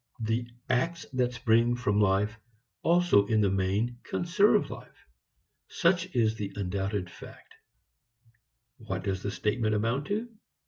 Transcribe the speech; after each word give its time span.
The 0.21 0.49
acts 0.67 1.05
that 1.13 1.31
spring 1.31 1.75
from 1.75 2.01
life 2.01 2.39
also 2.81 3.27
in 3.27 3.39
the 3.41 3.51
main 3.51 3.99
conserve 4.01 4.71
life. 4.71 5.05
Such 5.67 6.15
is 6.15 6.33
the 6.33 6.51
undoubted 6.55 7.07
fact. 7.07 7.53
What 8.79 9.03
does 9.03 9.21
the 9.21 9.29
statement 9.29 9.75
amount 9.75 10.07
to? 10.07 10.27